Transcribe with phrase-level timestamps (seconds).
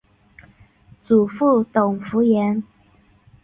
[1.03, 2.63] 祖父董孚言。